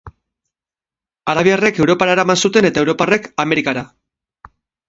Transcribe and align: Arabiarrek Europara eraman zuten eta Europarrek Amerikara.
Arabiarrek 1.33 1.83
Europara 1.85 2.15
eraman 2.17 2.41
zuten 2.47 2.71
eta 2.71 2.85
Europarrek 2.85 3.29
Amerikara. 3.47 3.89